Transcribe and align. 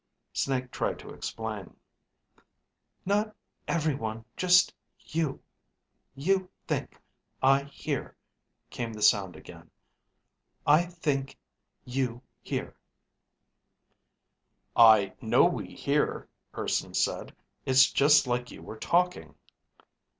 Snake 0.33 0.71
tried 0.71 0.97
to 0.97 1.11
explain. 1.11 1.75
Not... 3.05 3.35
everyone... 3.67 4.25
Just... 4.35 4.73
you... 4.99 5.43
You... 6.15 6.49
think... 6.65 6.97
I... 7.39 7.65
hear... 7.65 8.15
came 8.71 8.93
the 8.93 9.03
sound 9.03 9.35
again. 9.35 9.69
I... 10.65 10.85
think... 10.85 11.37
You... 11.85 12.23
hear. 12.41 12.75
"I 14.75 15.13
know 15.21 15.45
we 15.45 15.67
hear," 15.75 16.27
Urson 16.57 16.95
said. 16.95 17.35
"It's 17.67 17.91
just 17.91 18.25
like 18.25 18.49
you 18.49 18.63
were 18.63 18.77
talking." 18.77 19.35